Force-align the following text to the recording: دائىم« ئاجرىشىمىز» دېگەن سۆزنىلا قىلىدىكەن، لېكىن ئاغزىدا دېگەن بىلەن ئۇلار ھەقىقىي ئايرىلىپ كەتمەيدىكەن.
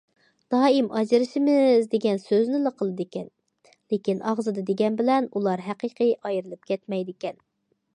دائىم« 0.53 0.87
ئاجرىشىمىز» 0.99 1.85
دېگەن 1.91 2.17
سۆزنىلا 2.23 2.73
قىلىدىكەن، 2.81 3.29
لېكىن 3.95 4.27
ئاغزىدا 4.31 4.67
دېگەن 4.73 5.01
بىلەن 5.03 5.33
ئۇلار 5.35 5.69
ھەقىقىي 5.71 6.17
ئايرىلىپ 6.25 6.71
كەتمەيدىكەن. 6.73 7.43